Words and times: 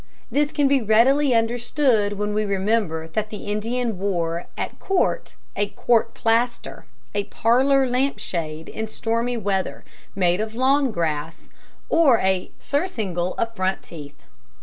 This 0.31 0.51
can 0.51 0.67
be 0.67 0.81
readily 0.81 1.35
understood 1.35 2.13
when 2.13 2.33
we 2.33 2.43
remember 2.43 3.07
that 3.09 3.29
the 3.29 3.45
Indian 3.45 3.99
wore 3.99 4.47
at 4.57 4.79
court 4.79 5.35
a 5.55 5.67
court 5.67 6.15
plaster, 6.15 6.87
a 7.13 7.25
parlor 7.25 7.87
lamp 7.87 8.17
shade 8.17 8.67
in 8.67 8.87
stormy 8.87 9.37
weather, 9.37 9.83
made 10.15 10.41
of 10.41 10.55
lawn 10.55 10.89
grass, 10.89 11.51
or 11.87 12.17
a 12.17 12.49
surcingle 12.57 13.35
of 13.35 13.53
front 13.55 13.83
teeth. 13.83 14.23